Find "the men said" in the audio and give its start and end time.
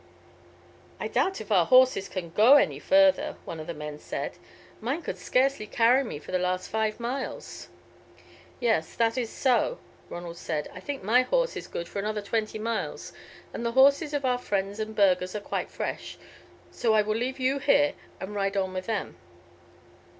3.67-4.39